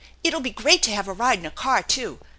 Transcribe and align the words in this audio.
It'll 0.23 0.39
be 0.41 0.49
great 0.49 0.81
to 0.81 0.95
have 0.95 1.07
a 1.07 1.13
ride 1.13 1.37
in 1.37 1.45
a 1.45 1.51
car, 1.51 1.83
too. 1.83 2.17